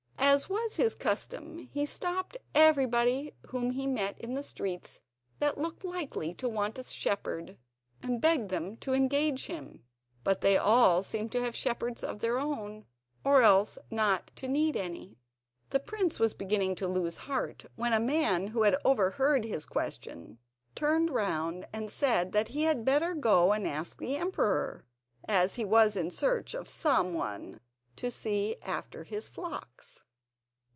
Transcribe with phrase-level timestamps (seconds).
[0.33, 5.01] As was his custom, he stopped everybody whom he met in the streets
[5.39, 7.57] that looked likely to want a shepherd
[8.01, 9.83] and begged them to engage him,
[10.23, 12.85] but they all seemed to have shepherds of their own,
[13.25, 15.19] or else not to need any.
[15.71, 20.39] The prince was beginning to lose heart, when a man who had overheard his question
[20.75, 24.85] turned round and said that he had better go and ask the emperor,
[25.27, 27.59] as he was in search of some one
[27.97, 30.05] to see after his flocks.